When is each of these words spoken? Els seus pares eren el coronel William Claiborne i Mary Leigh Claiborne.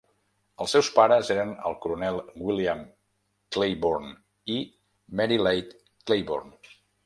Els 0.63 0.71
seus 0.75 0.87
pares 0.95 1.29
eren 1.35 1.51
el 1.71 1.75
coronel 1.83 2.17
William 2.47 2.81
Claiborne 3.57 4.17
i 4.57 4.59
Mary 5.21 5.41
Leigh 5.47 5.75
Claiborne. 5.93 6.77